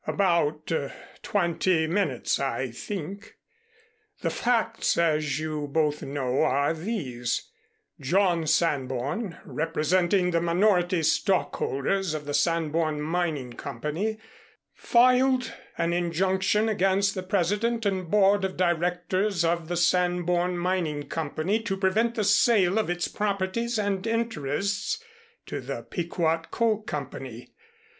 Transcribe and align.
"About 0.07 0.71
twenty 1.21 1.85
minutes, 1.85 2.39
I 2.39 2.71
think. 2.71 3.35
The 4.21 4.31
facts, 4.31 4.97
as 4.97 5.37
you 5.37 5.67
both 5.67 6.01
know, 6.01 6.41
are 6.41 6.73
these: 6.73 7.51
John 7.99 8.47
Sanborn, 8.47 9.37
representing 9.45 10.31
the 10.31 10.41
minority 10.41 11.03
stockholders 11.03 12.15
of 12.15 12.25
the 12.25 12.33
Sanborn 12.33 12.99
Mining 12.99 13.53
Company, 13.53 14.17
filed 14.73 15.53
an 15.77 15.93
injunction 15.93 16.67
against 16.67 17.13
the 17.13 17.21
President 17.21 17.85
and 17.85 18.09
Board 18.09 18.43
of 18.43 18.57
Directors 18.57 19.45
of 19.45 19.67
the 19.67 19.77
Sanborn 19.77 20.57
Mining 20.57 21.03
Company 21.09 21.61
to 21.61 21.77
prevent 21.77 22.15
the 22.15 22.23
sale 22.23 22.79
of 22.79 22.89
its 22.89 23.07
properties 23.07 23.77
and 23.77 24.07
interests 24.07 24.97
to 25.45 25.61
the 25.61 25.83
Pequot 25.83 26.45
Coal 26.49 26.81
Company. 26.81 27.49